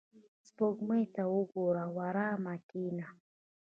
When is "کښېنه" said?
2.69-3.07